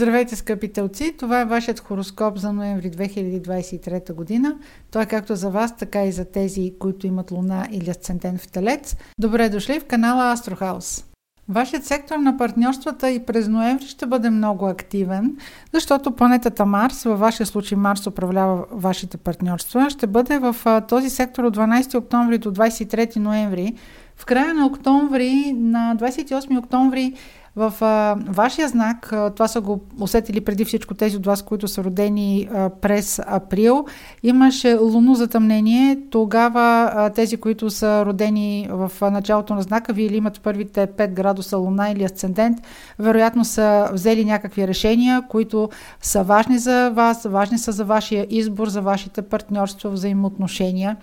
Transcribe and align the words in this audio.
Здравейте, 0.00 0.36
скъпи 0.36 0.72
телци! 0.72 1.14
Това 1.18 1.40
е 1.40 1.44
вашият 1.44 1.80
хороскоп 1.80 2.38
за 2.38 2.52
ноември 2.52 2.90
2023 2.90 4.12
година. 4.12 4.56
Той 4.90 5.02
е 5.02 5.06
както 5.06 5.36
за 5.36 5.50
вас, 5.50 5.76
така 5.76 6.04
и 6.04 6.12
за 6.12 6.24
тези, 6.24 6.72
които 6.78 7.06
имат 7.06 7.30
луна 7.30 7.68
или 7.70 7.90
асцендент 7.90 8.40
в 8.40 8.48
телец. 8.48 8.96
Добре 9.18 9.48
дошли 9.48 9.80
в 9.80 9.84
канала 9.84 10.32
Астрохаус. 10.32 11.04
Вашият 11.48 11.84
сектор 11.84 12.16
на 12.16 12.36
партньорствата 12.36 13.10
и 13.10 13.26
през 13.26 13.48
ноември 13.48 13.86
ще 13.86 14.06
бъде 14.06 14.30
много 14.30 14.66
активен, 14.66 15.36
защото 15.72 16.10
планетата 16.10 16.66
Марс, 16.66 17.04
във 17.04 17.18
вашия 17.18 17.46
случай 17.46 17.78
Марс 17.78 18.06
управлява 18.06 18.64
вашите 18.72 19.16
партньорства, 19.16 19.90
ще 19.90 20.06
бъде 20.06 20.38
в 20.38 20.56
този 20.88 21.10
сектор 21.10 21.44
от 21.44 21.56
12 21.56 21.98
октомври 21.98 22.38
до 22.38 22.52
23 22.52 23.16
ноември. 23.16 23.74
В 24.16 24.26
края 24.26 24.54
на 24.54 24.66
октомври, 24.66 25.52
на 25.56 25.96
28 25.96 26.58
октомври, 26.58 27.14
в 27.56 27.74
а, 27.80 28.16
вашия 28.28 28.68
знак, 28.68 29.12
а, 29.12 29.30
това 29.30 29.48
са 29.48 29.60
го 29.60 29.80
усетили 30.00 30.40
преди 30.40 30.64
всичко 30.64 30.94
тези 30.94 31.16
от 31.16 31.26
вас, 31.26 31.42
които 31.42 31.68
са 31.68 31.84
родени 31.84 32.48
а, 32.54 32.70
през 32.70 33.20
април, 33.26 33.84
имаше 34.22 34.74
луно 34.74 35.14
затъмнение. 35.14 35.98
Тогава 36.10 36.92
а, 36.94 37.10
тези, 37.10 37.36
които 37.36 37.70
са 37.70 38.06
родени 38.06 38.68
в 38.70 38.92
а, 39.00 39.10
началото 39.10 39.54
на 39.54 39.62
знака, 39.62 39.92
вие 39.92 40.06
или 40.06 40.16
имат 40.16 40.40
първите 40.40 40.86
5 40.86 41.12
градуса 41.12 41.56
луна 41.56 41.90
или 41.90 42.04
асцендент, 42.04 42.58
вероятно 42.98 43.44
са 43.44 43.90
взели 43.92 44.24
някакви 44.24 44.68
решения, 44.68 45.22
които 45.28 45.68
са 46.02 46.22
важни 46.22 46.58
за 46.58 46.90
вас, 46.90 47.24
важни 47.24 47.58
са 47.58 47.72
за 47.72 47.84
вашия 47.84 48.26
избор, 48.30 48.68
за 48.68 48.82
вашите 48.82 49.22
партньорства, 49.22 49.90
взаимоотношения. 49.90 50.96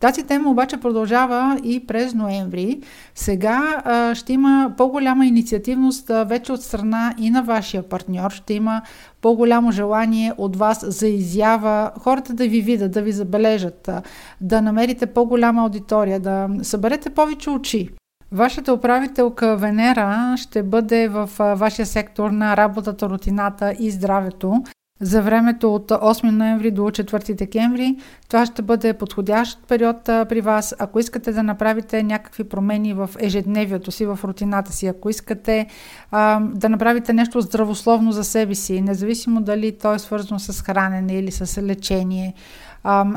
Тази 0.00 0.22
тема 0.22 0.50
обаче 0.50 0.76
продължава 0.76 1.60
и 1.64 1.86
през 1.86 2.14
ноември. 2.14 2.80
Сега 3.14 3.82
а, 3.84 4.14
ще 4.14 4.32
има 4.32 4.74
по-голяма 4.76 5.26
инициативност 5.26 6.10
а, 6.10 6.24
вече 6.24 6.52
от 6.52 6.62
страна 6.62 7.14
и 7.18 7.30
на 7.30 7.42
вашия 7.42 7.82
партньор. 7.82 8.30
Ще 8.30 8.54
има 8.54 8.82
по-голямо 9.20 9.72
желание 9.72 10.32
от 10.38 10.56
вас 10.56 10.84
за 10.86 11.08
изява, 11.08 11.90
хората 12.00 12.34
да 12.34 12.48
ви 12.48 12.60
видят, 12.60 12.92
да 12.92 13.02
ви 13.02 13.12
забележат, 13.12 13.88
а, 13.88 14.02
да 14.40 14.62
намерите 14.62 15.06
по-голяма 15.06 15.62
аудитория, 15.62 16.20
да 16.20 16.48
съберете 16.62 17.10
повече 17.10 17.50
очи. 17.50 17.90
Вашата 18.32 18.74
управителка 18.74 19.56
Венера 19.56 20.34
ще 20.36 20.62
бъде 20.62 21.08
в 21.08 21.30
вашия 21.38 21.86
сектор 21.86 22.30
на 22.30 22.56
работата, 22.56 23.08
рутината 23.08 23.74
и 23.78 23.90
здравето 23.90 24.62
за 25.00 25.22
времето 25.22 25.74
от 25.74 25.90
8 25.90 26.30
ноември 26.30 26.70
до 26.70 26.82
4 26.82 27.34
декември. 27.34 27.96
Това 28.28 28.46
ще 28.46 28.62
бъде 28.62 28.92
подходящ 28.92 29.66
период 29.68 29.96
при 30.04 30.40
вас. 30.40 30.74
Ако 30.78 30.98
искате 30.98 31.32
да 31.32 31.42
направите 31.42 32.02
някакви 32.02 32.44
промени 32.44 32.94
в 32.94 33.10
ежедневието 33.18 33.92
си, 33.92 34.06
в 34.06 34.18
рутината 34.24 34.72
си, 34.72 34.86
ако 34.86 35.10
искате 35.10 35.66
а, 36.10 36.40
да 36.40 36.68
направите 36.68 37.12
нещо 37.12 37.40
здравословно 37.40 38.12
за 38.12 38.24
себе 38.24 38.54
си, 38.54 38.80
независимо 38.80 39.40
дали 39.40 39.78
то 39.78 39.94
е 39.94 39.98
свързано 39.98 40.38
с 40.38 40.62
хранене 40.62 41.18
или 41.18 41.30
с 41.30 41.62
лечение, 41.62 42.34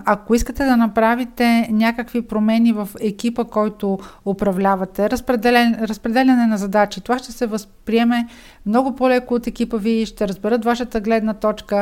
ако 0.06 0.36
искате 0.36 0.66
да 0.66 0.78
направите 0.78 1.68
някакви 1.72 2.22
промени 2.22 2.73
в 2.73 2.90
екипа, 3.02 3.44
който 3.44 4.00
управлявате, 4.25 5.09
разпределяне 5.09 6.47
на 6.47 6.58
задачи, 6.58 7.02
това 7.02 7.18
ще 7.18 7.31
се 7.31 7.45
възприеме 7.47 8.28
много 8.66 8.95
по-леко 8.95 9.34
от 9.34 9.47
екипа 9.47 9.78
ви, 9.78 10.06
ще 10.06 10.28
разберат 10.28 10.66
вашата 10.66 11.02
гледна 11.02 11.34
точка. 11.34 11.73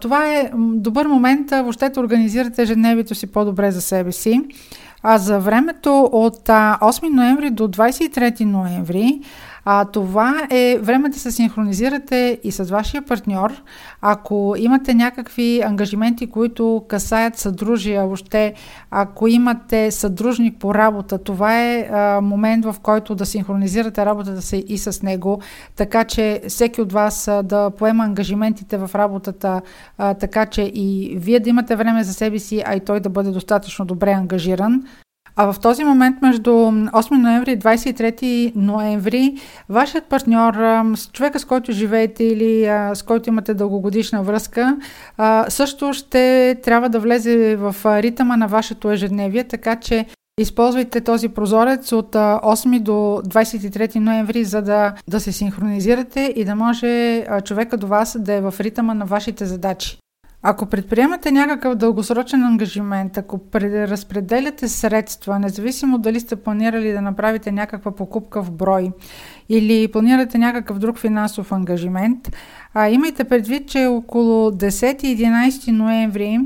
Това 0.00 0.34
е 0.34 0.50
добър 0.56 1.06
момент 1.06 1.50
въобще 1.50 1.88
да 1.88 2.00
организирате 2.00 2.62
ежедневието 2.62 3.14
си 3.14 3.26
по-добре 3.26 3.70
за 3.70 3.80
себе 3.80 4.12
си. 4.12 4.40
А 5.02 5.18
за 5.18 5.38
времето 5.38 6.08
от 6.12 6.48
8 6.48 7.08
ноември 7.08 7.50
до 7.50 7.68
23 7.68 8.44
ноември 8.44 9.20
а, 9.68 9.84
това 9.84 10.46
е 10.50 10.78
време 10.82 11.08
да 11.08 11.18
се 11.18 11.30
синхронизирате 11.30 12.40
и 12.44 12.52
с 12.52 12.64
вашия 12.64 13.02
партньор. 13.02 13.62
Ако 14.00 14.54
имате 14.58 14.94
някакви 14.94 15.62
ангажименти, 15.62 16.30
които 16.30 16.84
касаят 16.88 17.36
съдружия, 17.36 18.06
въобще, 18.06 18.54
ако 18.90 19.28
имате 19.28 19.90
съдружник 19.90 20.58
по 20.58 20.74
работа, 20.74 21.18
това 21.18 21.62
е 21.62 21.88
а, 21.92 22.20
момент, 22.20 22.64
в 22.64 22.76
който 22.82 23.14
да 23.14 23.26
синхронизирате 23.26 24.06
работата 24.06 24.42
си 24.42 24.64
и 24.68 24.78
с 24.78 25.02
него, 25.02 25.40
така 25.76 26.04
че 26.04 26.40
всеки 26.48 26.80
от 26.80 26.92
вас 26.92 27.28
а, 27.28 27.42
да 27.42 27.70
поема 27.70 28.04
ангажиментите 28.04 28.76
в 28.76 28.90
работата, 28.94 29.62
а, 29.98 30.14
така 30.14 30.46
че 30.46 30.62
и 30.62 31.16
вие 31.18 31.40
да 31.40 31.50
имате 31.50 31.76
време 31.76 32.04
за 32.04 32.14
себе 32.14 32.38
си, 32.38 32.62
а 32.66 32.76
и 32.76 32.80
той 32.80 33.00
да 33.00 33.08
бъде 33.08 33.30
достатъчно 33.30 33.84
добре 33.84 34.10
ангажиран. 34.10 34.82
А 35.38 35.52
в 35.52 35.60
този 35.60 35.84
момент 35.84 36.22
между 36.22 36.50
8 36.50 37.10
ноември 37.16 37.52
и 37.52 37.58
23 37.58 38.52
ноември 38.56 39.34
вашият 39.68 40.04
партньор, 40.04 40.54
с 40.94 41.10
човека 41.12 41.38
с 41.38 41.44
който 41.44 41.72
живеете 41.72 42.24
или 42.24 42.64
с 42.94 43.02
който 43.02 43.28
имате 43.28 43.54
дългогодишна 43.54 44.22
връзка, 44.22 44.76
също 45.48 45.92
ще 45.92 46.56
трябва 46.62 46.88
да 46.88 47.00
влезе 47.00 47.56
в 47.56 47.76
ритъма 48.02 48.36
на 48.36 48.48
вашето 48.48 48.90
ежедневие, 48.90 49.44
така 49.44 49.76
че 49.76 50.06
Използвайте 50.40 51.00
този 51.00 51.28
прозорец 51.28 51.92
от 51.92 52.14
8 52.14 52.80
до 52.80 52.92
23 52.92 53.96
ноември, 53.96 54.44
за 54.44 54.62
да, 54.62 54.94
да 55.08 55.20
се 55.20 55.32
синхронизирате 55.32 56.32
и 56.36 56.44
да 56.44 56.54
може 56.54 57.24
човека 57.44 57.76
до 57.76 57.86
вас 57.86 58.16
да 58.20 58.32
е 58.32 58.40
в 58.40 58.54
ритъма 58.60 58.94
на 58.94 59.04
вашите 59.04 59.44
задачи. 59.44 59.98
Ако 60.48 60.66
предприемате 60.66 61.30
някакъв 61.30 61.74
дългосрочен 61.74 62.42
ангажимент, 62.42 63.18
ако 63.18 63.40
разпределяте 63.54 64.68
средства, 64.68 65.38
независимо 65.38 65.98
дали 65.98 66.20
сте 66.20 66.36
планирали 66.36 66.92
да 66.92 67.00
направите 67.00 67.52
някаква 67.52 67.90
покупка 67.90 68.42
в 68.42 68.50
брой 68.50 68.90
или 69.48 69.88
планирате 69.88 70.38
някакъв 70.38 70.78
друг 70.78 70.98
финансов 70.98 71.52
ангажимент, 71.52 72.36
а, 72.74 72.88
имайте 72.88 73.24
предвид, 73.24 73.68
че 73.68 73.86
около 73.86 74.50
10-11 74.50 75.70
ноември 75.70 76.38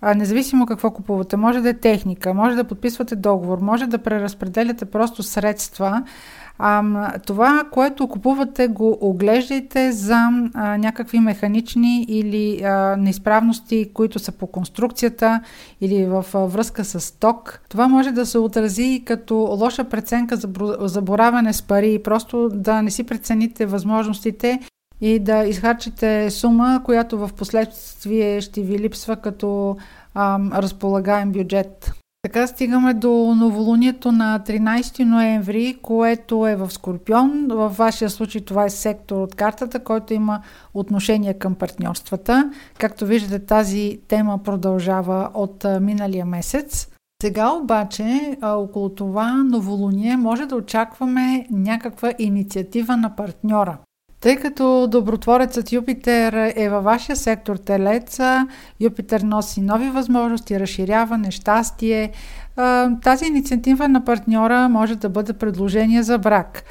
а, 0.00 0.14
независимо 0.14 0.66
какво 0.66 0.90
купувате, 0.90 1.36
може 1.36 1.60
да 1.60 1.68
е 1.68 1.74
техника, 1.74 2.34
може 2.34 2.56
да 2.56 2.64
подписвате 2.64 3.16
договор, 3.16 3.58
може 3.58 3.86
да 3.86 3.98
преразпределяте 3.98 4.84
просто 4.84 5.22
средства, 5.22 6.02
а, 6.58 7.18
това, 7.18 7.64
което 7.70 8.08
купувате, 8.08 8.68
го 8.68 8.98
оглеждайте 9.00 9.92
за 9.92 10.28
а, 10.54 10.78
някакви 10.78 11.20
механични 11.20 12.04
или 12.08 12.62
а, 12.62 12.96
неизправности, 12.96 13.90
които 13.94 14.18
са 14.18 14.32
по 14.32 14.46
конструкцията 14.46 15.40
или 15.80 16.06
в 16.06 16.24
а, 16.34 16.38
връзка 16.38 16.84
с 16.84 17.18
ток. 17.18 17.60
Това 17.68 17.88
може 17.88 18.12
да 18.12 18.26
се 18.26 18.38
отрази 18.38 19.02
като 19.06 19.34
лоша 19.34 19.84
преценка 19.84 20.36
за 20.36 20.48
заборавяне 20.80 21.52
с 21.52 21.62
пари, 21.62 22.02
просто 22.04 22.48
да 22.48 22.82
не 22.82 22.90
си 22.90 23.04
прецените 23.04 23.66
възможностите 23.66 24.60
и 25.00 25.18
да 25.18 25.44
изхарчите 25.44 26.30
сума, 26.30 26.80
която 26.84 27.18
в 27.18 27.30
последствие 27.36 28.40
ще 28.40 28.62
ви 28.62 28.78
липсва 28.78 29.16
като 29.16 29.76
а, 30.14 30.38
разполагаем 30.62 31.32
бюджет. 31.32 31.97
Така 32.22 32.46
стигаме 32.46 32.94
до 32.94 33.34
новолунието 33.36 34.12
на 34.12 34.40
13 34.46 35.04
ноември, 35.04 35.78
което 35.82 36.46
е 36.46 36.56
в 36.56 36.70
Скорпион. 36.70 37.46
В 37.50 37.68
вашия 37.68 38.10
случай 38.10 38.40
това 38.40 38.64
е 38.64 38.70
сектор 38.70 39.16
от 39.16 39.34
картата, 39.34 39.80
който 39.84 40.14
има 40.14 40.42
отношение 40.74 41.34
към 41.34 41.54
партньорствата. 41.54 42.52
Както 42.78 43.06
виждате, 43.06 43.46
тази 43.46 44.00
тема 44.08 44.38
продължава 44.38 45.30
от 45.34 45.66
миналия 45.80 46.26
месец. 46.26 46.88
Сега 47.22 47.52
обаче, 47.52 48.36
около 48.42 48.88
това 48.88 49.32
новолуние, 49.32 50.16
може 50.16 50.46
да 50.46 50.56
очакваме 50.56 51.46
някаква 51.50 52.12
инициатива 52.18 52.96
на 52.96 53.16
партньора. 53.16 53.78
Тъй 54.20 54.36
като 54.36 54.86
добротворецът 54.90 55.72
Юпитер 55.72 56.52
е 56.56 56.68
във 56.68 56.84
вашия 56.84 57.16
сектор 57.16 57.56
Телеца, 57.56 58.48
Юпитер 58.80 59.20
носи 59.20 59.60
нови 59.60 59.90
възможности, 59.90 60.60
разширяване, 60.60 61.30
щастие. 61.30 62.12
Тази 63.02 63.26
инициатива 63.26 63.88
на 63.88 64.04
партньора 64.04 64.68
може 64.68 64.96
да 64.96 65.08
бъде 65.08 65.32
предложение 65.32 66.02
за 66.02 66.18
брак. 66.18 66.64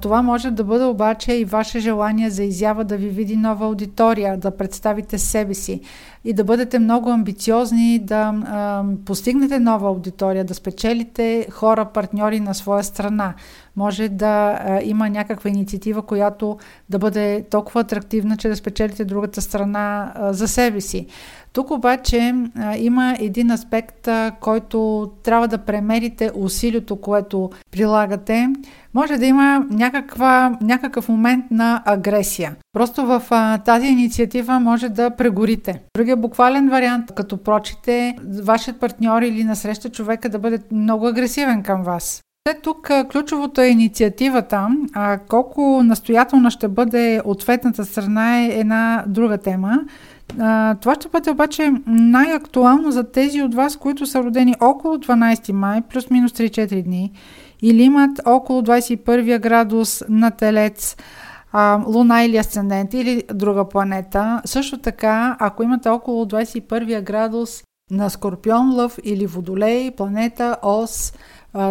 Това 0.00 0.22
може 0.22 0.50
да 0.50 0.64
бъде 0.64 0.84
обаче 0.84 1.32
и 1.32 1.44
ваше 1.44 1.80
желание 1.80 2.30
за 2.30 2.44
изява 2.44 2.84
да 2.84 2.96
ви 2.96 3.08
види 3.08 3.36
нова 3.36 3.66
аудитория, 3.66 4.36
да 4.36 4.50
представите 4.50 5.18
себе 5.18 5.54
си 5.54 5.80
и 6.24 6.32
да 6.32 6.44
бъдете 6.44 6.78
много 6.78 7.10
амбициозни, 7.10 7.98
да 7.98 8.34
постигнете 9.04 9.58
нова 9.58 9.88
аудитория, 9.88 10.44
да 10.44 10.54
спечелите 10.54 11.46
хора, 11.50 11.84
партньори 11.84 12.40
на 12.40 12.54
своя 12.54 12.84
страна. 12.84 13.34
Може 13.76 14.08
да 14.08 14.58
има 14.84 15.10
някаква 15.10 15.50
инициатива, 15.50 16.02
която 16.02 16.58
да 16.88 16.98
бъде 16.98 17.44
толкова 17.50 17.80
атрактивна, 17.80 18.36
че 18.36 18.48
да 18.48 18.56
спечелите 18.56 19.04
другата 19.04 19.42
страна 19.42 20.12
за 20.30 20.48
себе 20.48 20.80
си. 20.80 21.06
Тук 21.52 21.70
обаче 21.70 22.34
а, 22.58 22.76
има 22.76 23.16
един 23.20 23.50
аспект, 23.50 24.08
а, 24.08 24.32
който 24.40 25.10
трябва 25.22 25.48
да 25.48 25.58
премерите 25.58 26.30
усилието, 26.34 26.96
което 26.96 27.50
прилагате. 27.70 28.48
Може 28.94 29.16
да 29.16 29.26
има 29.26 29.66
някаква, 29.70 30.58
някакъв 30.60 31.08
момент 31.08 31.44
на 31.50 31.82
агресия. 31.86 32.56
Просто 32.72 33.06
в 33.06 33.22
а, 33.30 33.58
тази 33.58 33.86
инициатива 33.86 34.60
може 34.60 34.88
да 34.88 35.10
прегорите. 35.10 35.80
Другия 35.96 36.16
буквален 36.16 36.68
вариант, 36.68 37.12
като 37.14 37.36
прочите, 37.36 38.16
вашият 38.42 38.80
партньор 38.80 39.22
или 39.22 39.44
насреща 39.44 39.88
човека 39.88 40.28
да 40.28 40.38
бъде 40.38 40.58
много 40.72 41.06
агресивен 41.06 41.62
към 41.62 41.82
вас. 41.82 42.22
Тук 42.62 42.90
ключовото 43.12 43.60
е 43.60 43.66
инициативата, 43.66 44.68
а 44.94 45.18
колко 45.18 45.82
настоятелна 45.82 46.50
ще 46.50 46.68
бъде 46.68 47.20
ответната 47.24 47.84
страна 47.84 48.40
е 48.40 48.46
една 48.46 49.04
друга 49.06 49.38
тема. 49.38 49.80
А, 50.38 50.74
това 50.74 50.94
ще 50.94 51.08
бъде 51.08 51.30
обаче 51.30 51.72
най-актуално 51.86 52.90
за 52.90 53.10
тези 53.12 53.42
от 53.42 53.54
вас, 53.54 53.76
които 53.76 54.06
са 54.06 54.22
родени 54.22 54.54
около 54.60 54.96
12 54.96 55.52
май, 55.52 55.82
плюс-минус 55.82 56.32
3-4 56.32 56.82
дни, 56.82 57.12
или 57.62 57.82
имат 57.82 58.20
около 58.26 58.62
21 58.62 59.38
градус 59.38 60.04
на 60.08 60.30
телец, 60.30 60.96
а, 61.52 61.82
Луна 61.86 62.24
или 62.24 62.36
Асцендент 62.36 62.94
или 62.94 63.22
друга 63.34 63.68
планета. 63.68 64.42
Също 64.44 64.78
така, 64.78 65.36
ако 65.40 65.62
имате 65.62 65.88
около 65.88 66.24
21 66.24 67.02
градус 67.02 67.62
на 67.90 68.08
Скорпион, 68.10 68.74
Лъв 68.74 68.98
или 69.04 69.26
Водолей, 69.26 69.90
планета, 69.90 70.56
Ос, 70.62 71.12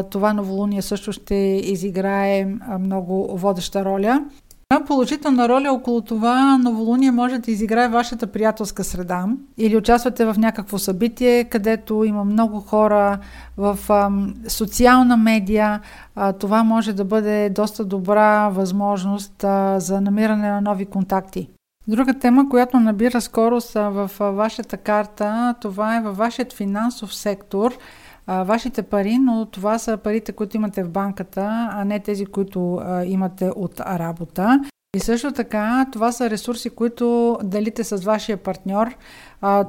това 0.09 0.33
новолуние 0.33 0.81
също 0.81 1.11
ще 1.11 1.35
изиграе 1.63 2.47
много 2.79 3.37
водеща 3.37 3.85
роля. 3.85 4.25
Една 4.71 4.85
положителна 4.85 5.49
роля 5.49 5.71
около 5.71 6.01
това 6.01 6.57
новолуние 6.57 7.11
може 7.11 7.37
да 7.37 7.51
изиграе 7.51 7.87
вашата 7.87 8.27
приятелска 8.27 8.83
среда 8.83 9.25
или 9.57 9.77
участвате 9.77 10.25
в 10.25 10.35
някакво 10.37 10.77
събитие, 10.77 11.43
където 11.43 12.03
има 12.03 12.23
много 12.25 12.59
хора 12.59 13.19
в 13.57 13.79
ам, 13.89 14.33
социална 14.47 15.17
медия. 15.17 15.81
А, 16.15 16.33
това 16.33 16.63
може 16.63 16.93
да 16.93 17.05
бъде 17.05 17.49
доста 17.49 17.85
добра 17.85 18.49
възможност 18.49 19.43
а, 19.43 19.79
за 19.79 20.01
намиране 20.01 20.49
на 20.49 20.61
нови 20.61 20.85
контакти. 20.85 21.49
Друга 21.87 22.13
тема, 22.13 22.49
която 22.49 22.79
набира 22.79 23.21
скорост 23.21 23.73
в 23.73 24.11
вашата 24.19 24.77
карта, 24.77 25.55
това 25.61 25.97
е 25.97 26.01
във 26.01 26.17
вашият 26.17 26.53
финансов 26.53 27.15
сектор– 27.15 27.77
вашите 28.27 28.83
пари, 28.83 29.17
но 29.17 29.45
това 29.45 29.79
са 29.79 29.97
парите, 29.97 30.31
които 30.31 30.57
имате 30.57 30.83
в 30.83 30.89
банката, 30.89 31.69
а 31.71 31.85
не 31.85 31.99
тези, 31.99 32.25
които 32.25 32.81
имате 33.05 33.49
от 33.49 33.79
работа. 33.79 34.61
И 34.97 34.99
също 34.99 35.31
така, 35.31 35.85
това 35.91 36.11
са 36.11 36.29
ресурси, 36.29 36.69
които 36.69 37.37
делите 37.43 37.83
с 37.83 37.97
вашия 37.97 38.37
партньор. 38.37 38.95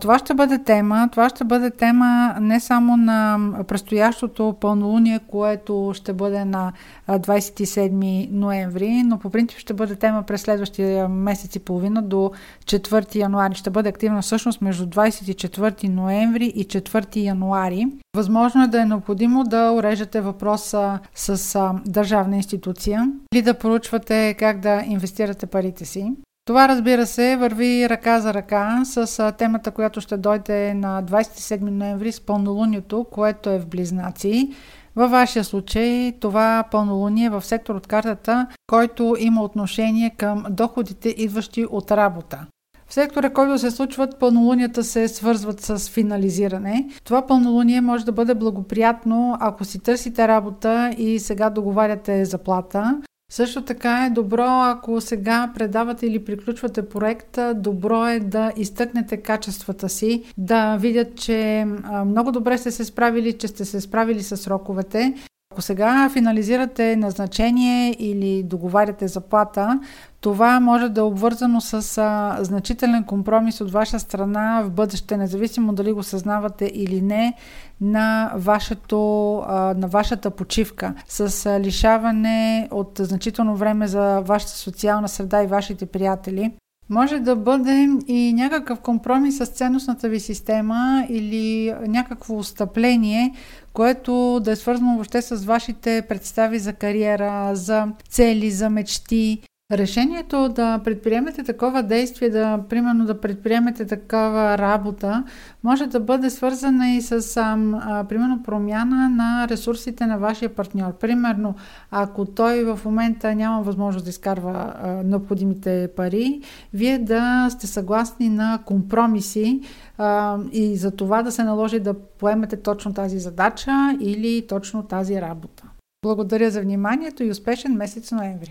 Това 0.01 0.19
ще 0.19 0.35
бъде 0.35 0.59
тема. 0.59 1.09
Това 1.13 1.29
ще 1.29 1.45
бъде 1.45 1.71
тема 1.71 2.35
не 2.41 2.61
само 2.61 2.97
на 2.97 3.39
предстоящото 3.69 4.57
пълнолуние, 4.61 5.21
което 5.29 5.93
ще 5.95 6.13
бъде 6.13 6.45
на 6.45 6.73
27 7.09 8.29
ноември, 8.31 9.03
но 9.03 9.19
по 9.19 9.31
принцип 9.31 9.59
ще 9.59 9.75
бъде 9.75 9.95
тема 9.95 10.23
през 10.23 10.41
следващия 10.41 11.09
месец 11.09 11.57
и 11.57 11.59
половина 11.59 12.03
до 12.03 12.31
4 12.65 13.15
януари. 13.15 13.55
Ще 13.55 13.71
бъде 13.71 13.89
активна 13.89 14.23
всъщност 14.23 14.61
между 14.61 14.87
24 14.87 15.89
ноември 15.89 16.47
и 16.47 16.65
4 16.67 17.17
януари. 17.17 17.87
Възможно 18.17 18.65
е 18.65 18.69
да 18.69 18.83
е 18.83 18.85
необходимо 18.85 19.45
да 19.45 19.73
уреждате 19.73 20.21
въпроса 20.21 20.99
с 21.15 21.59
държавна 21.87 22.37
институция 22.37 23.13
или 23.35 23.43
да 23.43 23.55
поручвате 23.55 24.35
как 24.39 24.61
да 24.61 24.83
инвестирате 24.87 25.18
парите 25.47 25.85
си. 25.85 26.13
Това, 26.49 26.69
разбира 26.69 27.07
се, 27.07 27.37
върви 27.37 27.89
ръка 27.89 28.21
за 28.21 28.35
ръка 28.35 28.81
с 28.85 29.33
темата, 29.39 29.71
която 29.71 30.01
ще 30.01 30.17
дойде 30.17 30.75
на 30.75 31.03
27 31.03 31.61
ноември 31.61 32.13
с 32.13 32.21
пълнолунието, 32.21 33.07
което 33.11 33.51
е 33.51 33.59
в 33.59 33.67
Близнаци. 33.67 34.51
Във 34.97 35.11
вашия 35.11 35.45
случай 35.45 36.13
това 36.21 36.65
пълнолуние 36.71 37.27
е 37.27 37.31
в 37.31 37.45
сектор 37.45 37.75
от 37.75 37.87
картата, 37.87 38.47
който 38.67 39.17
има 39.19 39.43
отношение 39.43 40.11
към 40.11 40.45
доходите, 40.51 41.09
идващи 41.09 41.67
от 41.71 41.91
работа. 41.91 42.47
В 42.87 42.95
сектора, 42.95 43.31
който 43.31 43.59
се 43.59 43.71
случват, 43.71 44.19
пълнолунията 44.19 44.85
се 44.85 45.09
свързват 45.09 45.61
с 45.61 45.91
финализиране. 45.91 46.89
Това 47.05 47.27
пълнолуние 47.27 47.81
може 47.81 48.05
да 48.05 48.13
бъде 48.13 48.35
благоприятно, 48.35 49.37
ако 49.41 49.65
си 49.65 49.79
търсите 49.79 50.29
работа 50.29 50.95
и 50.99 51.19
сега 51.19 51.51
договаряте 51.51 52.25
заплата. 52.25 53.01
Също 53.33 53.63
така 53.63 54.07
е 54.07 54.11
добро, 54.11 54.47
ако 54.47 55.01
сега 55.01 55.53
предавате 55.55 56.07
или 56.07 56.25
приключвате 56.25 56.89
проекта, 56.89 57.55
добро 57.55 58.07
е 58.07 58.21
да 58.21 58.53
изтъкнете 58.57 59.17
качествата 59.17 59.89
си, 59.89 60.25
да 60.39 60.77
видят, 60.77 61.17
че 61.17 61.67
много 62.07 62.33
добре 62.33 62.59
сте 62.59 62.71
се 62.71 62.85
справили, 62.85 63.39
че 63.39 63.49
сте 63.49 63.65
се 63.65 63.81
справили 63.81 64.23
с 64.23 64.37
сроковете. 64.37 65.15
Ако 65.51 65.63
сега 65.63 66.11
финализирате 66.13 66.97
назначение 66.97 67.97
или 67.99 68.43
договаряте 68.43 69.09
заплата, 69.09 69.81
това 70.21 70.61
може 70.61 70.89
да 70.89 71.01
е 71.01 71.05
обвързано 71.05 71.61
с 71.61 71.99
а, 71.99 72.37
значителен 72.45 73.05
компромис 73.05 73.61
от 73.61 73.71
ваша 73.71 73.99
страна 73.99 74.63
в 74.65 74.71
бъдеще, 74.71 75.17
независимо 75.17 75.73
дали 75.73 75.93
го 75.93 76.03
съзнавате 76.03 76.71
или 76.75 77.03
не, 77.03 77.35
на, 77.81 78.33
вашето, 78.35 79.37
а, 79.39 79.75
на 79.75 79.87
вашата 79.87 80.31
почивка, 80.31 80.95
с 81.09 81.47
а, 81.47 81.61
лишаване 81.61 82.69
от 82.71 83.01
значително 83.03 83.57
време 83.57 83.87
за 83.87 84.21
вашата 84.21 84.53
социална 84.53 85.09
среда 85.09 85.43
и 85.43 85.47
вашите 85.47 85.87
приятели. 85.87 86.53
Може 86.91 87.21
да 87.21 87.37
бъде 87.37 87.89
и 88.07 88.33
някакъв 88.33 88.81
компромис 88.81 89.37
с 89.37 89.47
ценностната 89.47 90.09
ви 90.09 90.21
система 90.21 91.07
или 91.09 91.75
някакво 91.87 92.39
отстъпление, 92.39 93.35
което 93.73 94.41
да 94.41 94.51
е 94.51 94.57
свързано 94.57 94.95
въобще 94.95 95.23
с 95.23 95.45
вашите 95.45 96.03
представи 96.09 96.59
за 96.59 96.73
кариера, 96.73 97.51
за 97.57 97.89
цели, 98.09 98.51
за 98.51 98.71
мечти, 98.71 99.43
Решението 99.73 100.49
да 100.49 100.81
предприемете 100.85 101.43
такова 101.43 101.83
действие, 101.83 102.31
да, 102.31 102.61
примерно 102.69 103.07
да 103.07 103.21
предприемете 103.21 103.87
такава 103.87 104.59
работа, 104.59 105.25
може 105.65 105.87
да 105.87 106.01
бъде 106.01 106.31
свързана 106.31 106.91
и 106.91 107.03
с, 107.03 107.37
а, 107.37 108.05
примерно, 108.09 108.43
промяна 108.43 109.09
на 109.09 109.49
ресурсите 109.49 110.07
на 110.07 110.19
вашия 110.19 110.55
партньор. 110.55 110.93
Примерно, 110.93 111.55
ако 111.91 112.25
той 112.25 112.65
в 112.65 112.81
момента 112.85 113.35
няма 113.35 113.63
възможност 113.63 114.05
да 114.05 114.11
изкарва 114.11 114.75
а, 114.83 114.89
необходимите 114.89 115.89
пари, 115.97 116.41
вие 116.75 116.99
да 116.99 117.49
сте 117.51 117.67
съгласни 117.67 118.29
на 118.29 118.59
компромиси 118.67 119.61
а, 119.99 120.39
и 120.53 120.77
за 120.77 120.91
това 120.91 121.23
да 121.23 121.33
се 121.33 121.45
наложи 121.45 121.81
да 121.81 121.95
поемете 121.95 122.57
точно 122.57 122.95
тази 122.95 123.19
задача 123.19 123.97
или 124.01 124.47
точно 124.47 124.83
тази 124.83 125.21
работа. 125.21 125.65
Благодаря 126.03 126.51
за 126.51 126.61
вниманието 126.61 127.25
и 127.25 127.31
успешен 127.31 127.73
месец 127.73 128.13
ноември! 128.13 128.47